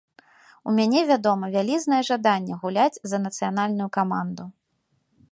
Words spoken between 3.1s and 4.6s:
за нацыянальную каманду.